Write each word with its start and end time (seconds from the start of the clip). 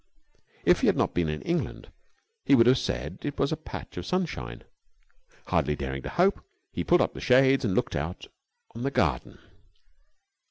If 0.65 0.81
he 0.81 0.87
had 0.87 0.97
not 0.97 1.13
been 1.13 1.29
in 1.29 1.43
England, 1.43 1.91
he 2.43 2.55
would 2.55 2.65
have 2.65 2.79
said 2.79 3.19
it 3.21 3.37
was 3.37 3.51
a 3.51 3.55
patch 3.55 3.97
of 3.97 4.05
sunshine. 4.07 4.63
Hardly 5.45 5.75
daring 5.75 6.01
to 6.01 6.09
hope, 6.09 6.43
he 6.73 6.83
pulled 6.83 7.01
up 7.01 7.13
the 7.13 7.21
shades 7.21 7.63
and 7.63 7.75
looked 7.75 7.95
out 7.95 8.25
on 8.73 8.81
the 8.81 8.89
garden. 8.89 9.37